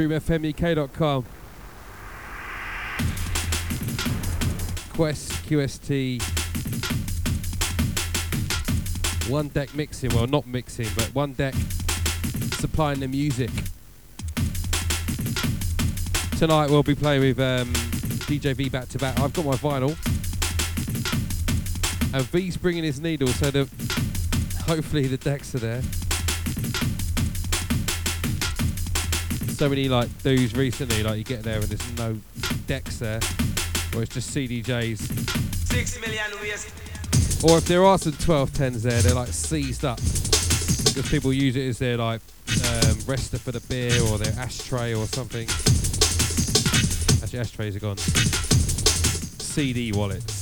[0.00, 1.26] DreamFMUK.com.
[4.94, 6.22] Quest QST.
[9.28, 11.52] One deck mixing, well, not mixing, but one deck
[12.52, 13.50] supplying the music.
[16.38, 17.70] Tonight we'll be playing with um,
[18.24, 19.20] DJ V back to back.
[19.20, 19.90] I've got my vinyl.
[22.14, 23.68] And V's bringing his needle, so the
[24.66, 25.82] hopefully the decks are there.
[29.60, 32.18] So many like dudes recently, like you get there and there's no
[32.66, 33.20] decks there,
[33.94, 34.96] or it's just CDJs.
[35.68, 36.24] Six million.
[37.44, 41.68] Or if there are some 1210s there, they're like seized up because people use it
[41.68, 45.46] as their like um, rester for the beer or their ashtray or something.
[47.22, 47.98] Actually, ashtrays are gone.
[47.98, 50.39] CD wallets.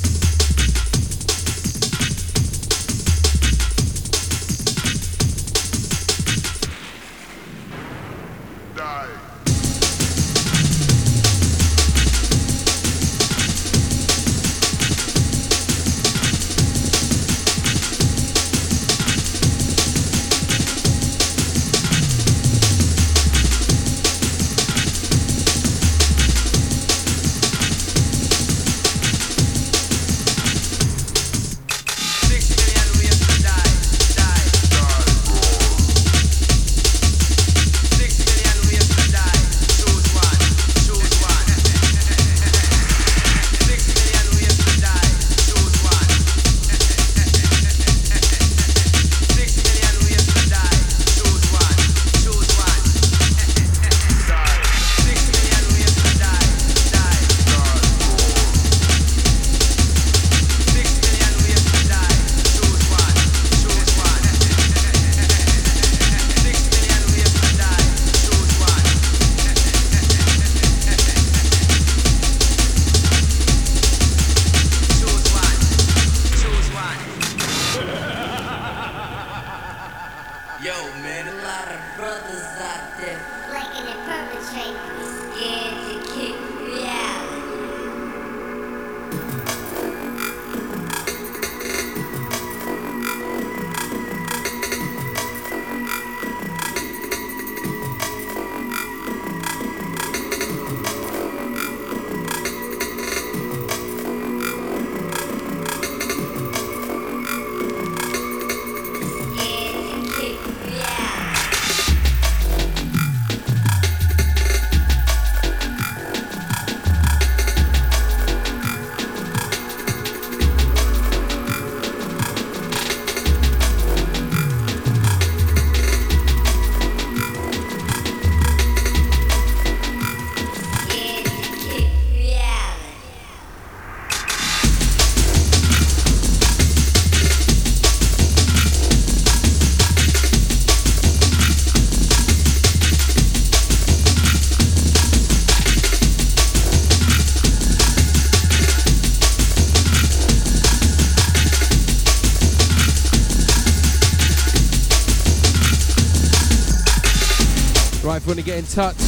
[158.28, 158.98] You want to get in touch,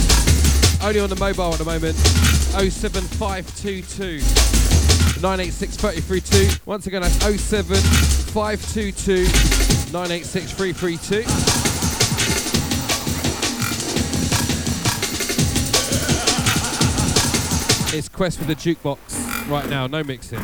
[0.83, 1.95] only on the mobile at the moment,
[2.57, 4.21] 07522
[5.21, 6.59] 986 332.
[6.65, 9.25] Once again, that's 07522
[9.93, 11.25] 986 332.
[17.95, 20.41] It's Quest for the jukebox right now, no mixing.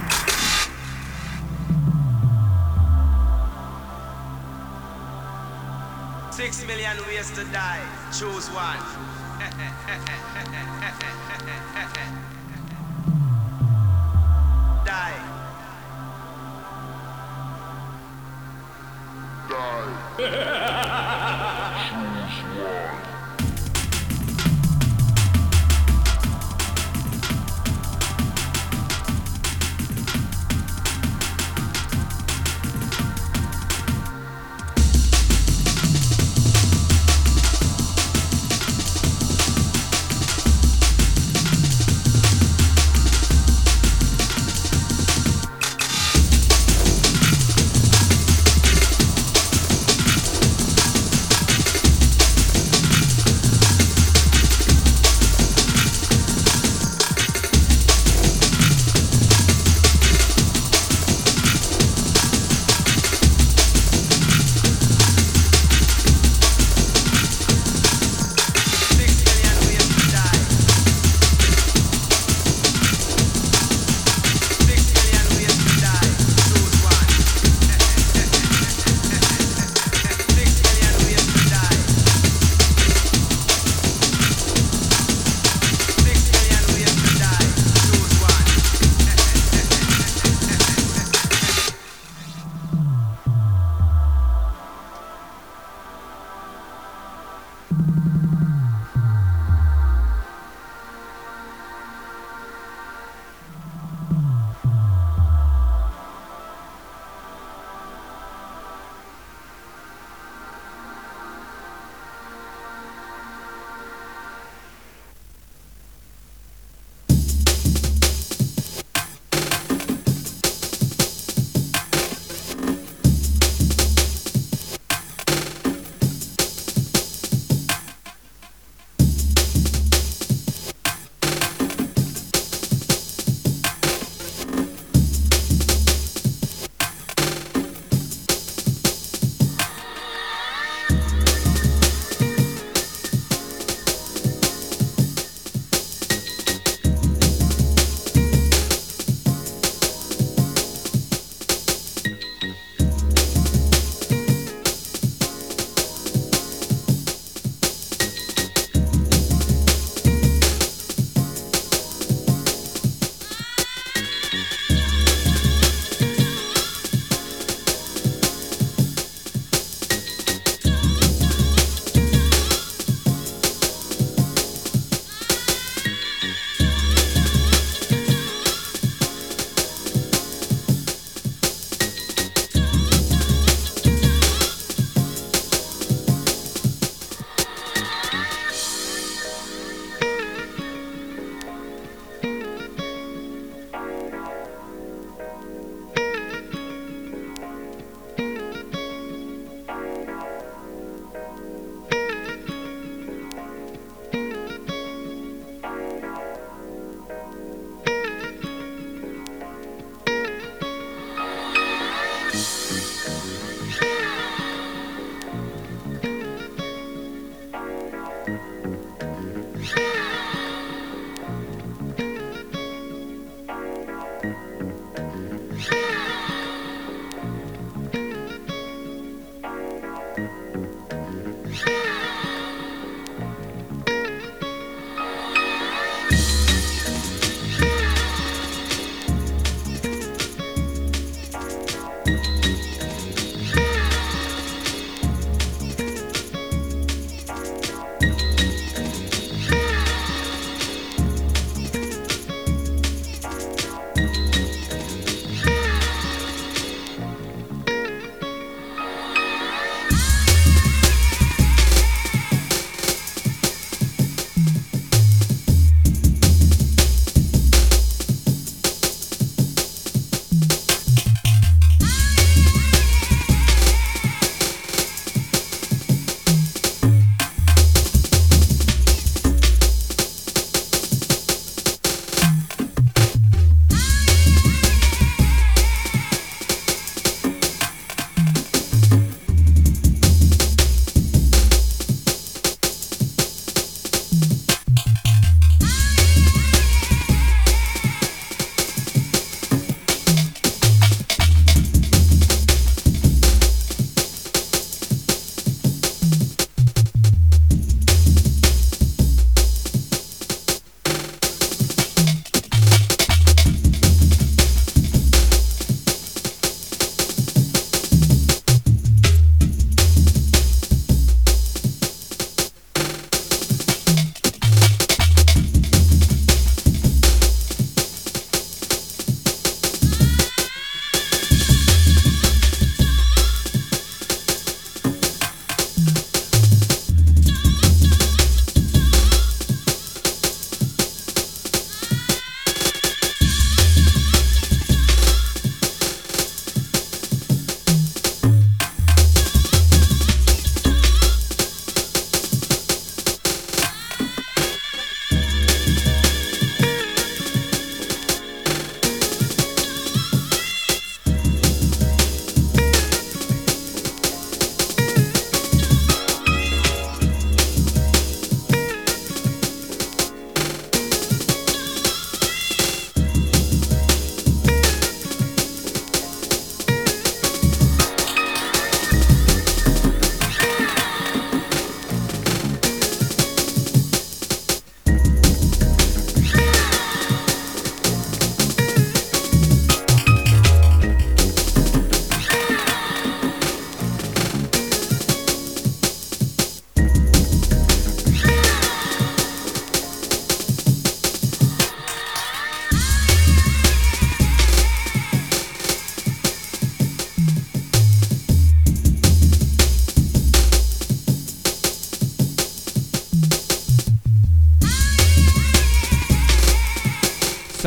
[6.86, 7.82] Million ways to die.
[8.12, 9.15] Choose one.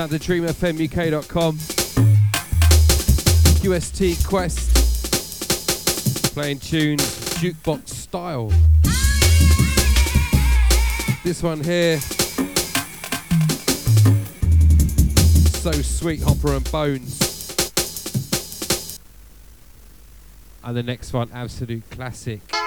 [0.10, 1.58] SoundandDreamFMUK.com.
[3.60, 6.34] QST Quest.
[6.34, 7.04] Playing tunes
[7.36, 8.52] jukebox style.
[11.24, 12.00] This one here.
[15.60, 17.20] So sweet, Hopper and Bones.
[20.64, 22.59] And the next one, absolute classic.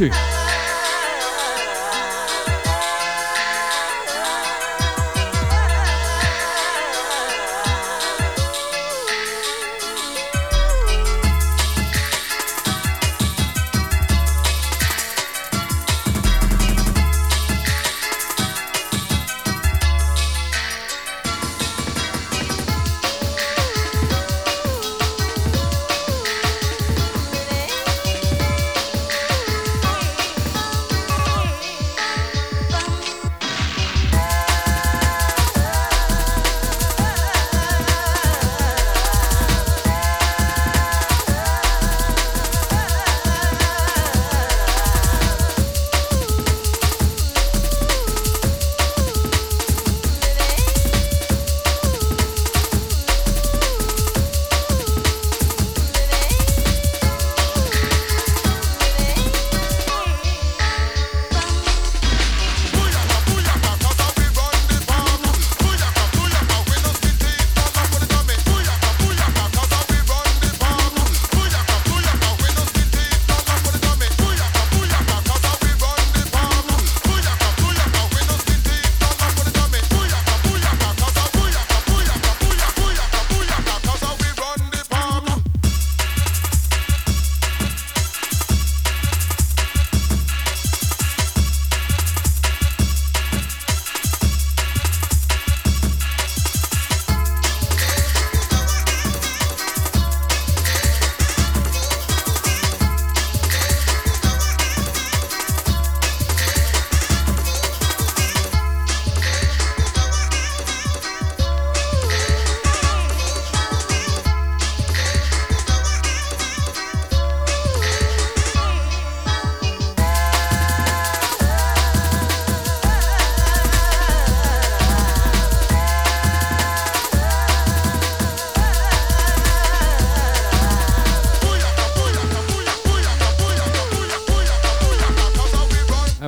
[0.00, 0.39] Big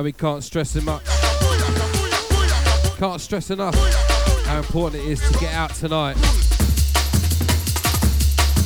[0.03, 1.01] and we can't stress enough.
[2.97, 3.73] Can't stress enough
[4.45, 6.17] how important it is to get out tonight.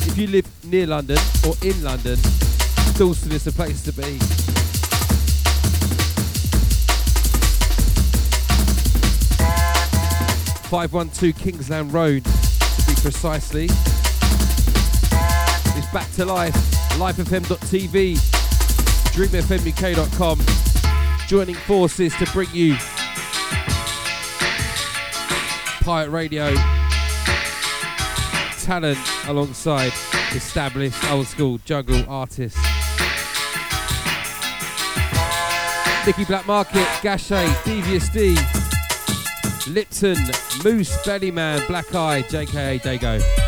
[0.04, 2.18] If you live near London or in London,
[2.96, 4.18] Dalston is the place to be.
[10.68, 13.66] Five one two Kingsland Road, to be precisely.
[15.76, 16.54] It's back to life.
[16.98, 18.16] LifeFM.tv,
[19.14, 20.67] DreamFMUK.com,
[21.28, 22.74] joining forces to bring you
[25.82, 26.54] Pirate Radio
[28.62, 29.92] talent alongside
[30.34, 32.58] established old school jungle artists.
[36.06, 38.34] Nicky Black Market, Gashay, Devious D,
[39.70, 40.16] Lipton,
[40.64, 43.47] Moose, Bellyman, Black Eye, JKA Dago.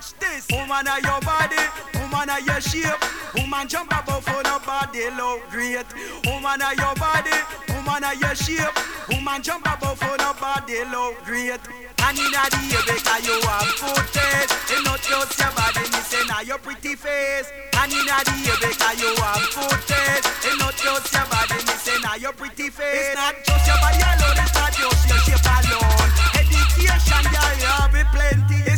[0.00, 0.48] Watch this.
[0.48, 1.60] Woman of your body,
[2.00, 2.96] woman of your shape.
[3.36, 5.84] Woman jump above for the body, look great.
[6.24, 7.36] Woman of your body,
[7.68, 8.72] woman of your shape.
[9.12, 11.60] Woman jump above for the body, look great.
[12.00, 14.56] And in a air, because you have good taste.
[14.72, 17.52] It's not just your body, me say now your pretty face.
[17.76, 20.24] And in a air, because you have good taste.
[20.48, 23.04] It's not just your body, me say now your pretty face.
[23.04, 26.08] It's not just your body alone, it's not just your shape alone.
[26.40, 28.69] Education, girl, you have it plenty.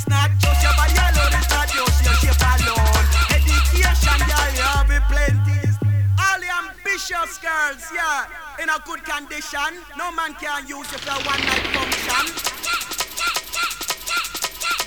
[6.92, 8.26] Ambitious girls, yeah,
[8.62, 9.81] in a good condition.
[9.96, 12.26] No man can use it for one night function.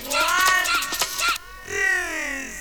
[0.08, 0.68] What
[1.68, 2.55] is?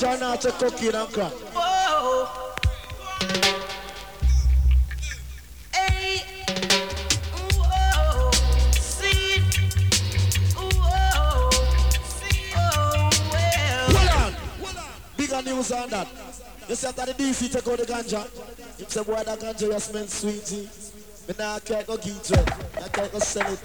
[0.00, 1.30] Jana to cocaine and crack.
[1.52, 2.26] Whoa.
[5.74, 6.24] Hey.
[7.52, 8.30] Whoa.
[8.72, 9.42] See.
[10.56, 11.50] Whoa.
[12.02, 12.50] See.
[12.56, 13.90] Oh, well.
[13.90, 14.32] Hold on.
[14.60, 14.84] Hold on.
[15.18, 16.08] Bigger news on that.
[16.66, 18.24] You said that the DF take out the ganja.
[18.80, 20.66] If a boy that ganja just meant sweetie.
[21.28, 22.52] Me nah care go get it.
[22.82, 23.60] I care go sell it.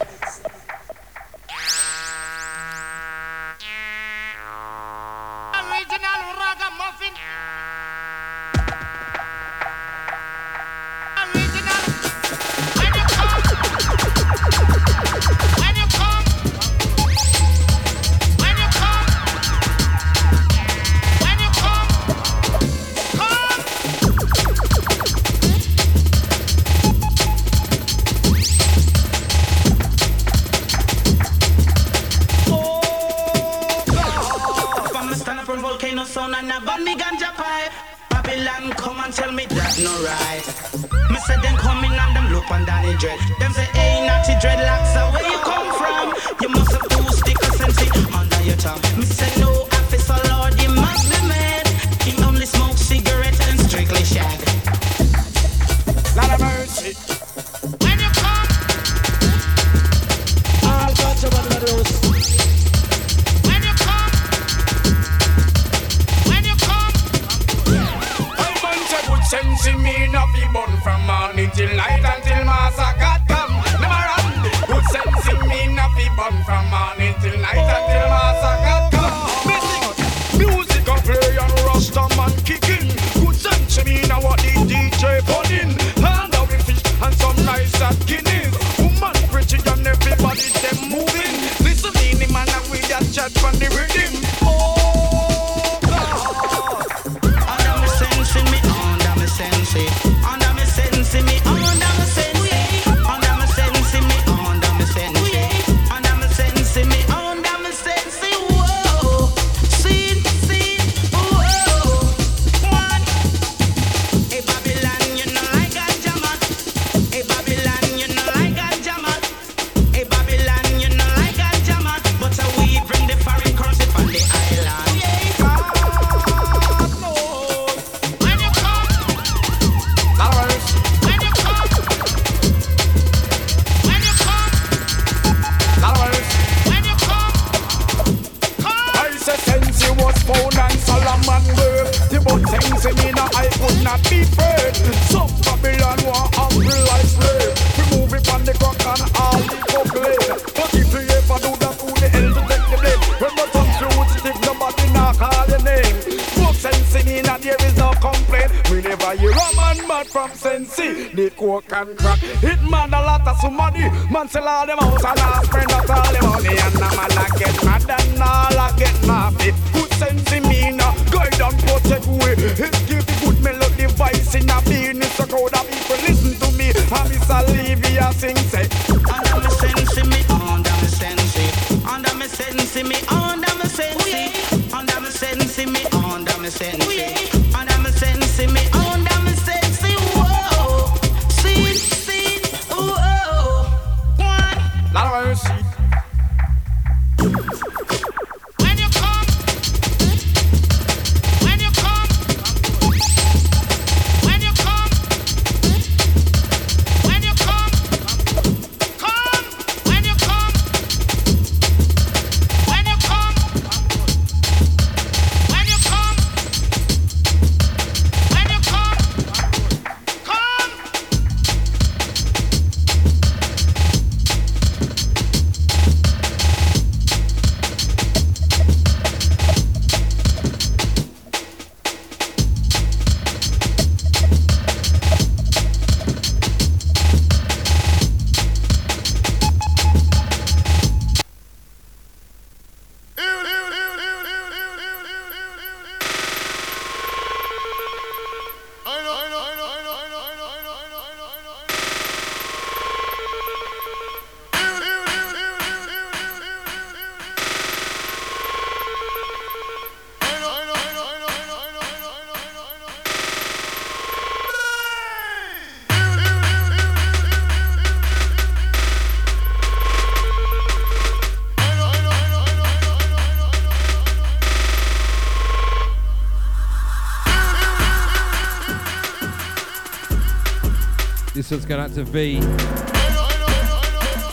[281.56, 282.38] one's going out to V.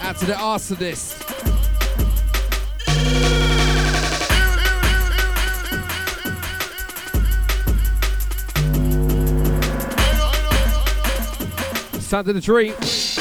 [0.03, 1.21] Out to the arsonist.
[12.01, 13.12] Sound to the tree.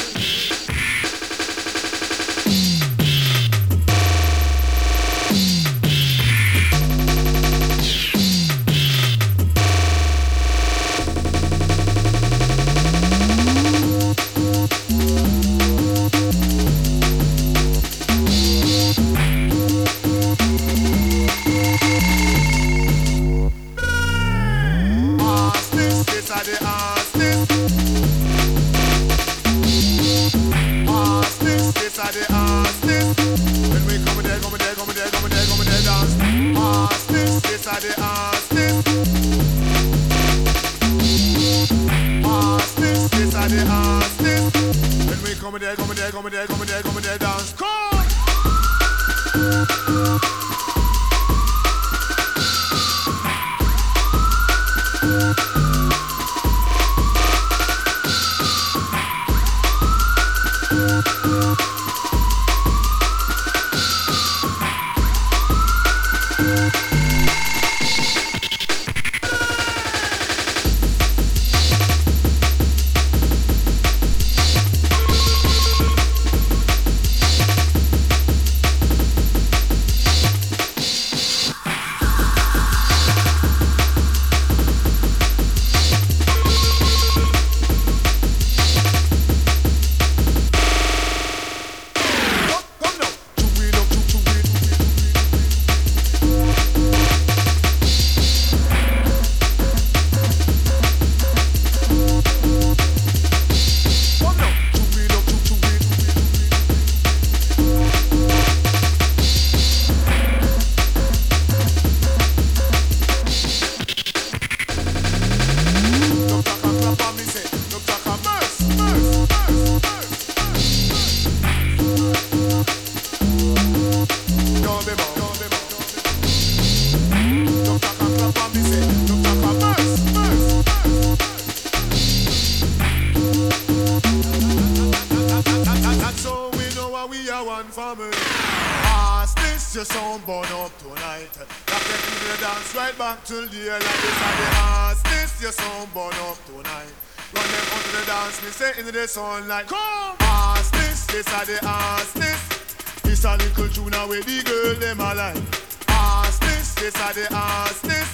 [149.12, 150.16] sound like Come!
[150.20, 153.02] ask this, this are the ask this.
[153.02, 157.82] This a little tune away the girl them alive Ask this, this are the ask
[157.82, 158.08] this.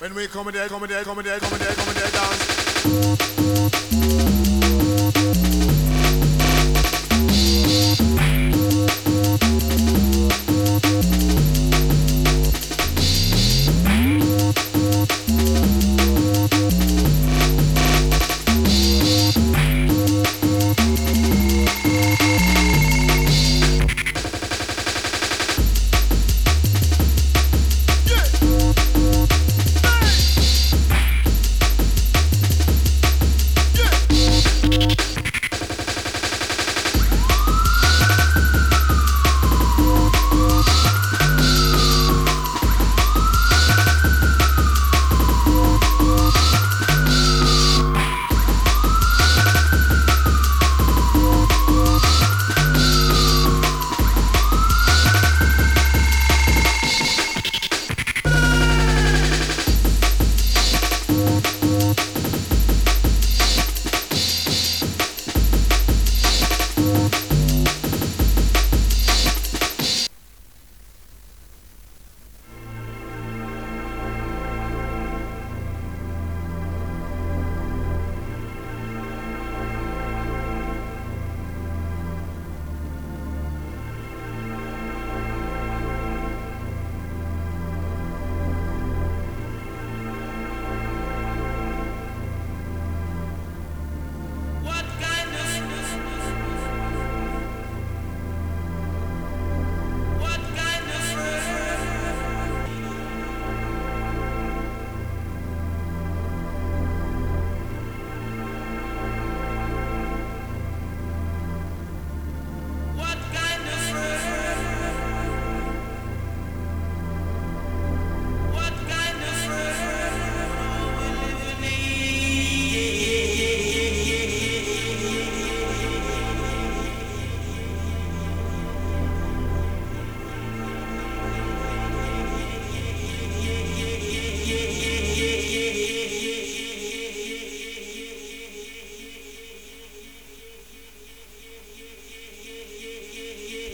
[0.00, 3.39] When we come there, come there, come there, come there, come there, dance.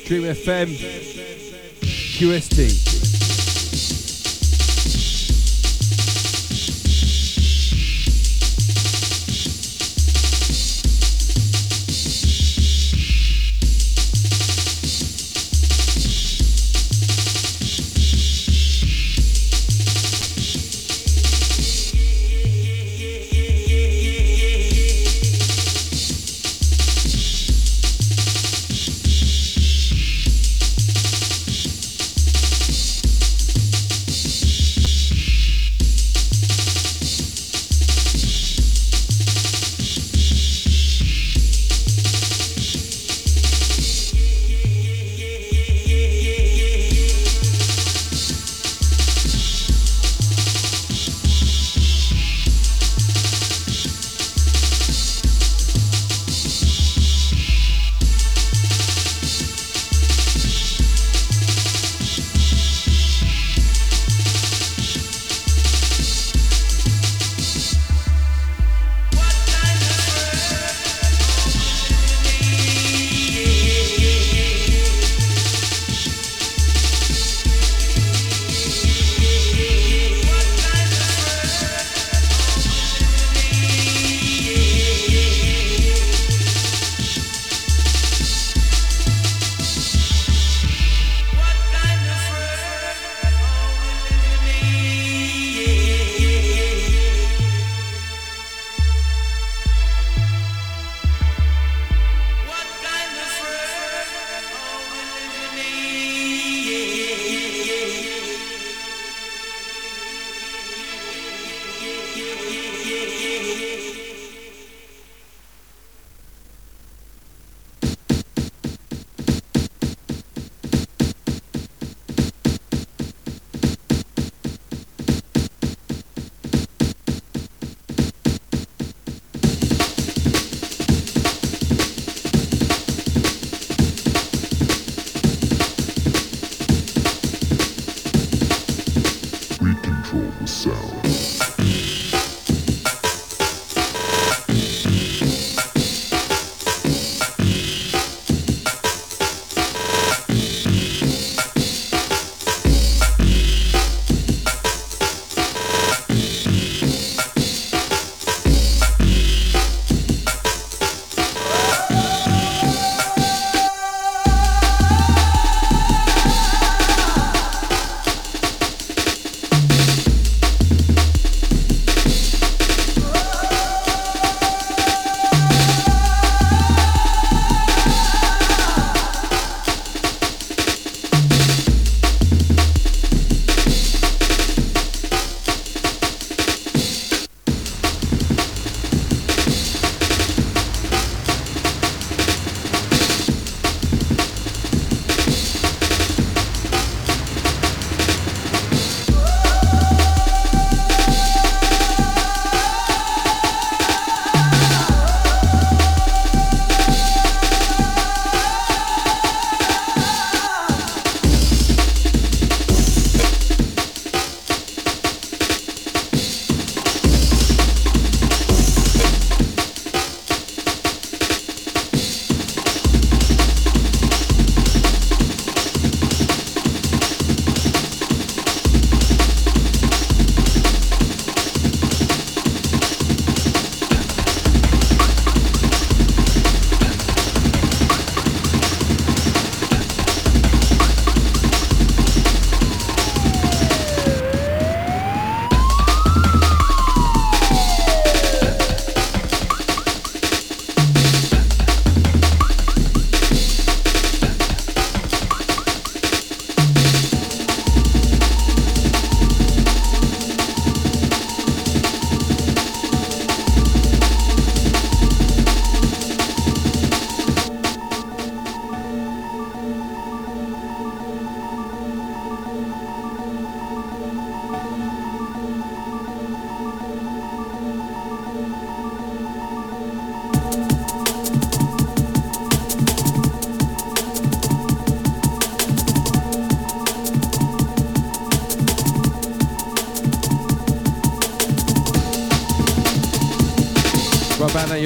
[0.07, 0.69] Dream FM,
[1.83, 2.86] QST.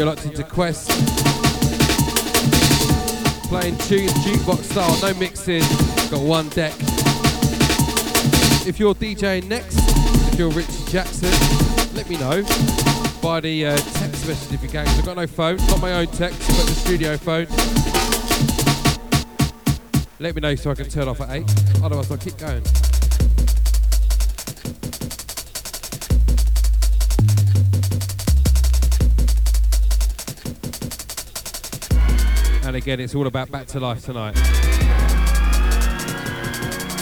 [0.00, 0.88] You're locked into Quest.
[3.50, 5.60] Playing tunes, jukebox style, no mixing.
[6.10, 6.72] Got one deck.
[8.66, 9.76] If you're DJing next,
[10.32, 11.28] if you're Richie Jackson,
[11.94, 12.42] let me know
[13.20, 14.88] by the uh, text message if you can.
[14.88, 17.46] I've got no phone, not my own text, but the studio phone.
[20.18, 21.44] Let me know so I can turn off at 8.
[21.84, 22.62] Otherwise, I'll keep going.
[32.70, 34.34] And again, it's all about back to life tonight.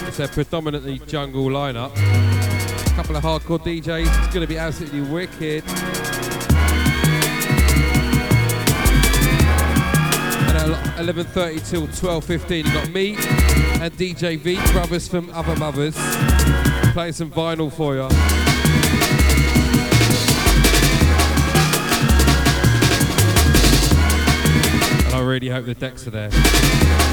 [0.08, 1.92] It's a predominantly jungle lineup.
[1.94, 4.06] A couple of hardcore DJs.
[4.06, 5.62] It's going to be absolutely wicked.
[10.48, 13.16] And at 11:30 till 12:15, you got me
[13.82, 15.96] and DJ V, brothers from Other Mothers,
[16.94, 18.47] playing some vinyl for you.
[25.28, 27.07] Really hope the decks are there.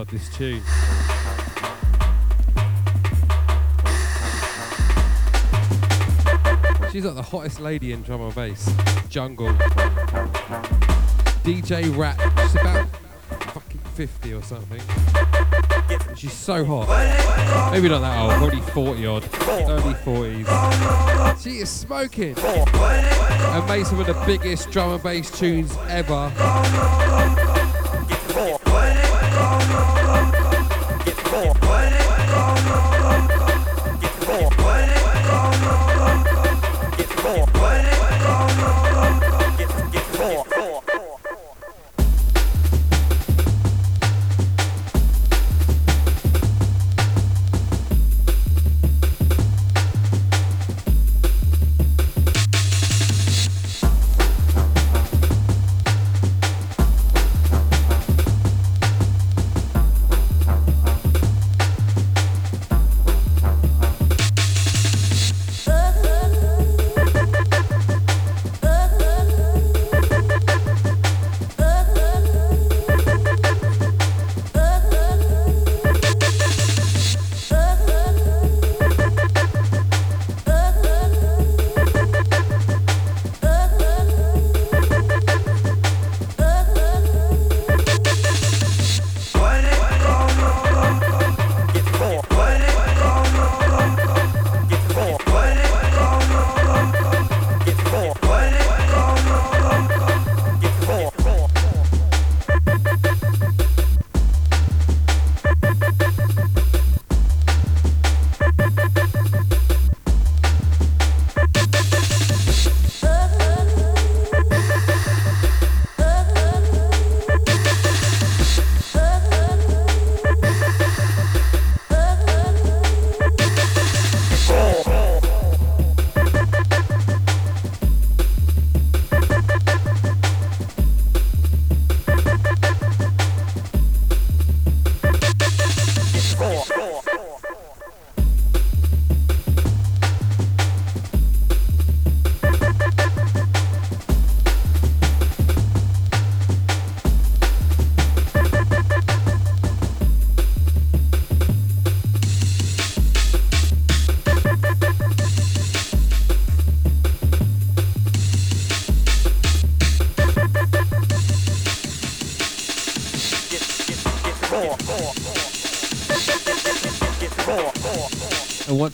[0.00, 0.62] God, this tune.
[6.90, 8.72] She's like the hottest lady in drum and bass.
[9.10, 9.52] Jungle.
[11.44, 12.18] DJ Rap.
[12.40, 12.88] She's about
[13.52, 14.80] fucking 50 or something.
[16.16, 17.70] She's so hot.
[17.70, 19.24] Maybe not that old, probably 40 odd.
[19.50, 21.42] Early 40s.
[21.42, 22.38] She is smoking.
[22.38, 26.32] And made some of the biggest drum and bass tunes ever.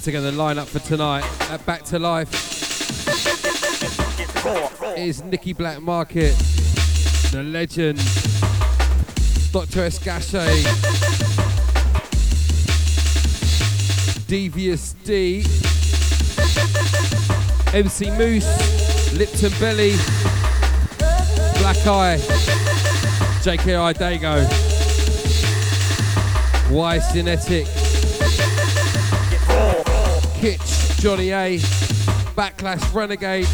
[0.09, 2.31] Again, the lineup for tonight at Back to Life
[4.97, 6.33] is Nicky Black Market,
[7.33, 7.99] the legend,
[9.51, 9.83] Dr.
[9.83, 9.99] S.
[9.99, 10.63] Gachet,
[14.29, 15.45] Devious D,
[17.75, 19.97] MC Moose, Lipton Belly,
[21.59, 22.19] Black Eye,
[23.43, 24.47] JKI Dago,
[26.71, 27.86] Y Cinetic,
[30.41, 31.59] Kitch, Johnny A,
[32.37, 33.47] Backlash Renegade,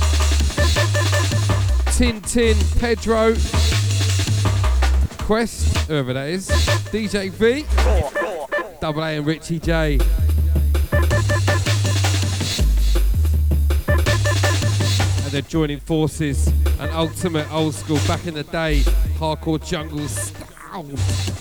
[1.92, 3.34] Tin Tin, Pedro,
[5.24, 6.48] Quest, whoever that is,
[6.90, 7.64] DJ V,
[8.80, 10.00] Double A and Richie J.
[14.18, 16.48] And they're joining forces,
[16.80, 18.80] an ultimate old school back in the day,
[19.18, 21.31] hardcore jungle style.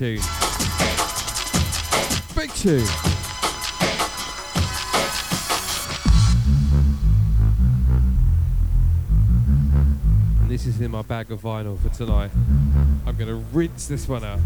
[0.00, 0.16] tune.
[2.34, 2.86] Big tune.
[10.40, 12.30] And this is in my bag of vinyl for tonight.
[13.06, 14.40] I'm going to rinse this one out.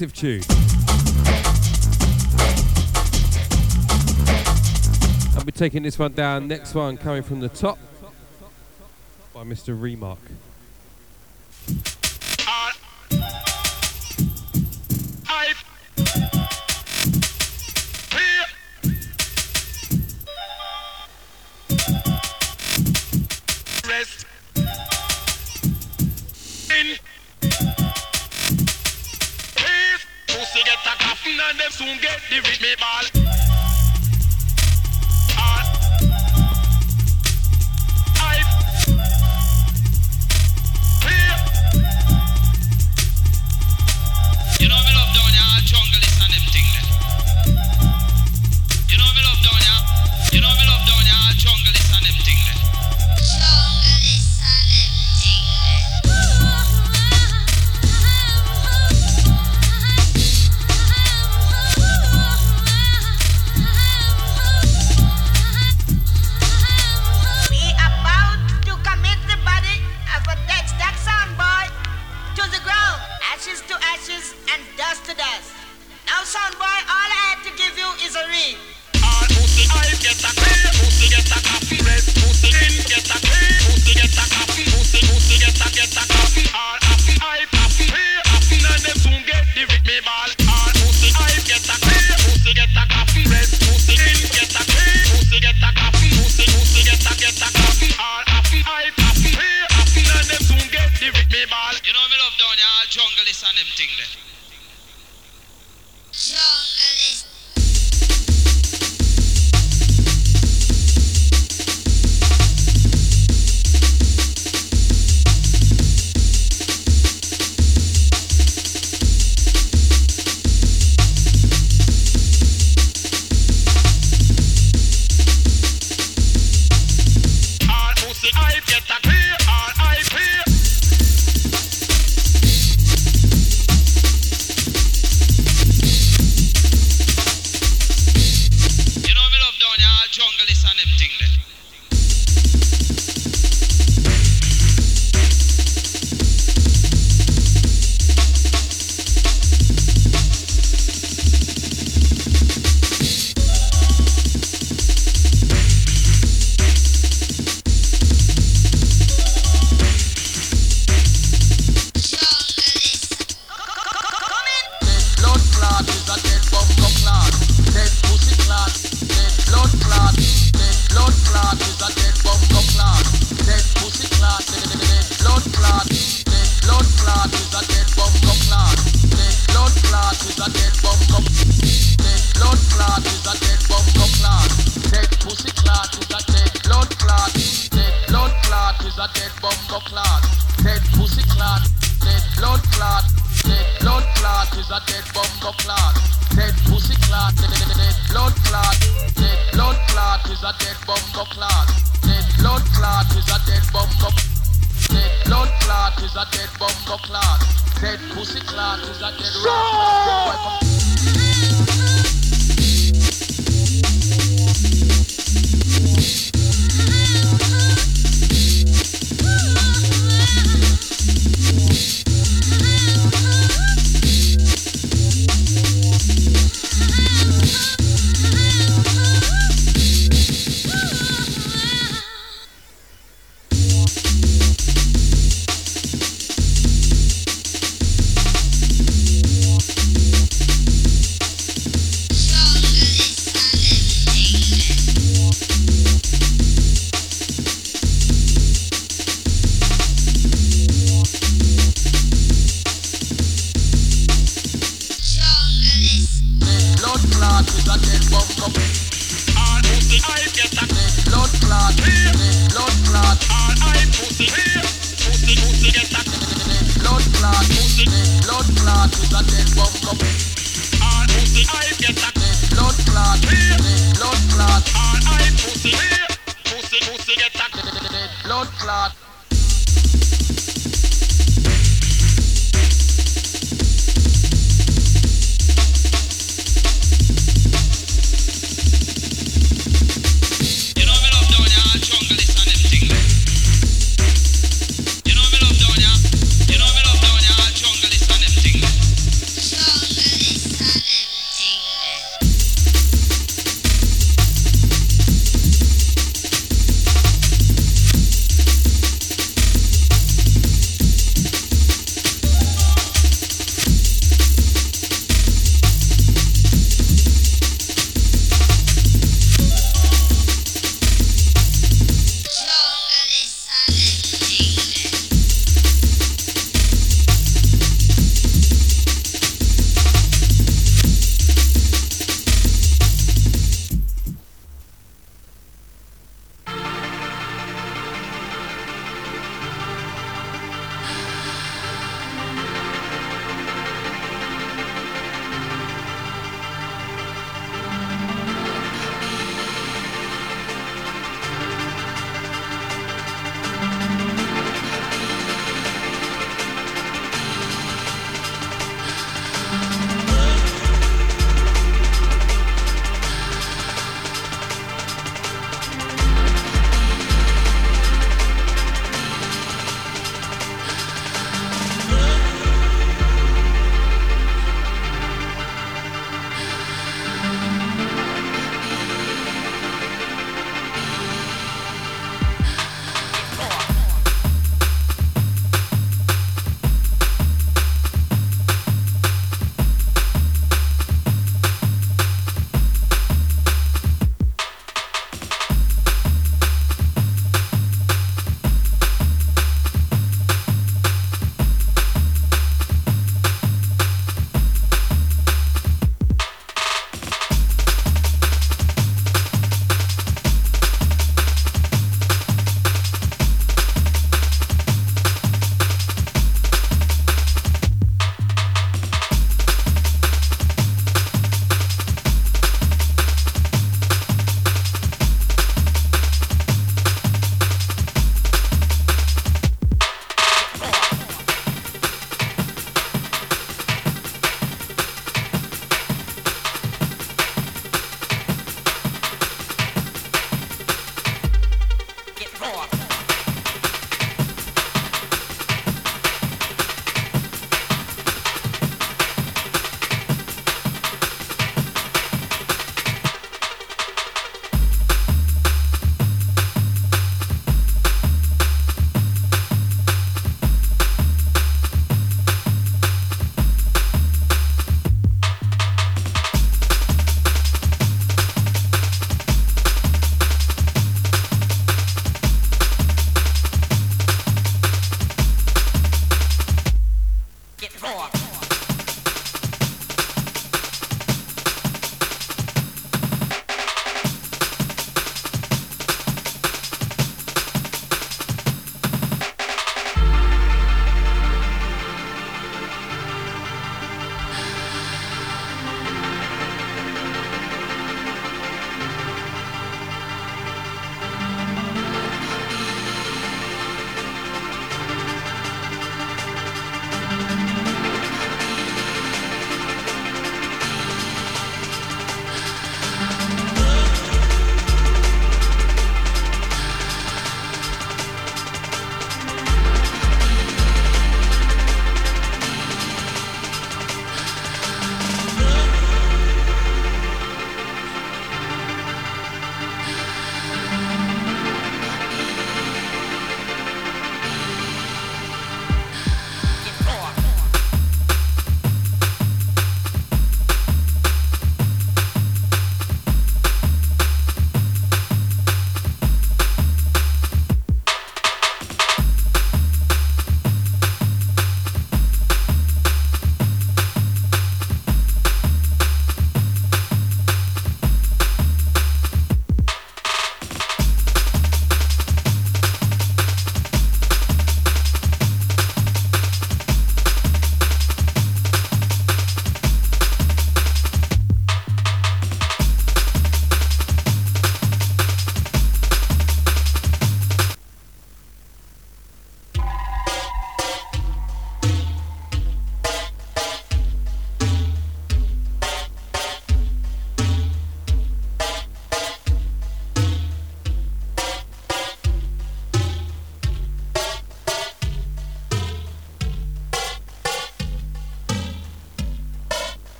[0.00, 0.42] massive tune.
[5.36, 6.48] I'll be taking this one down.
[6.48, 7.78] Next one coming from the top
[9.34, 9.80] by Mr.
[9.80, 10.18] Remark.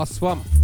[0.00, 0.59] nós vamos.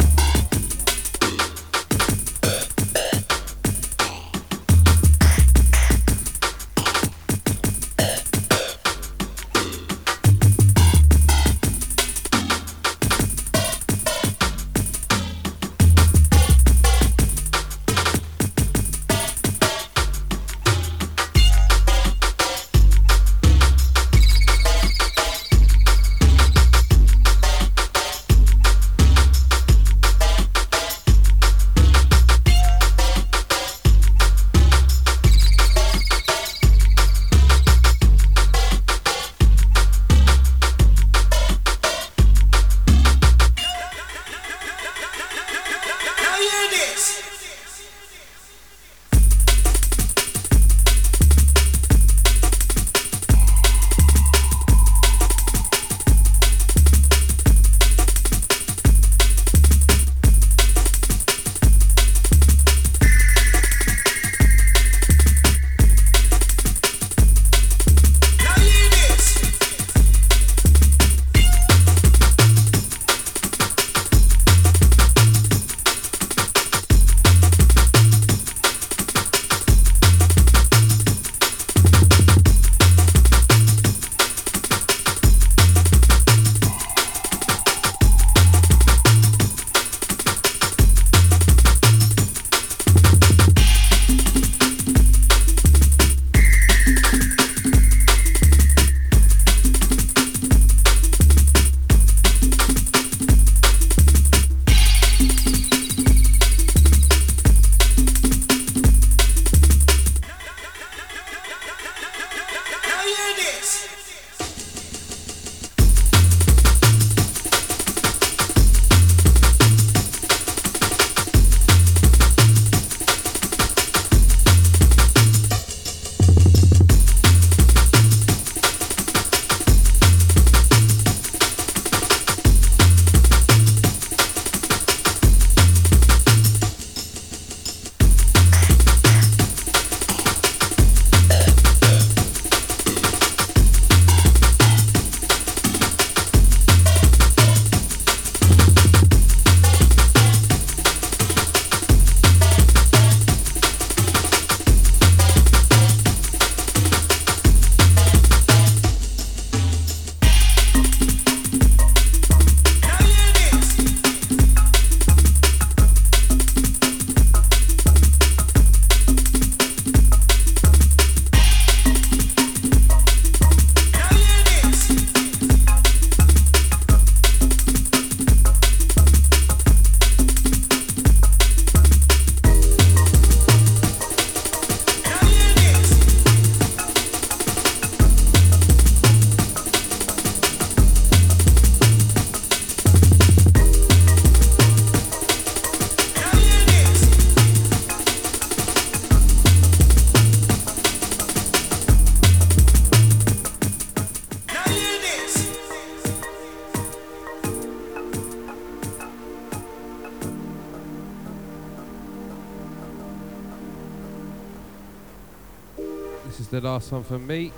[216.77, 217.51] Last one from me.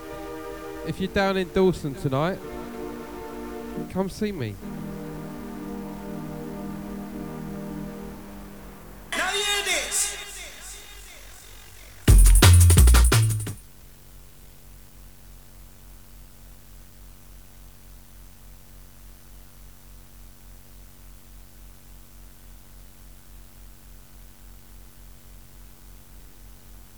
[0.88, 2.40] If you're down in Dawson tonight,
[3.92, 4.56] come see me.